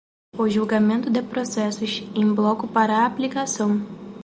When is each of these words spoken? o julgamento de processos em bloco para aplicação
o 0.35 0.47
julgamento 0.49 1.11
de 1.11 1.21
processos 1.21 2.01
em 2.15 2.33
bloco 2.33 2.67
para 2.67 3.05
aplicação 3.05 3.77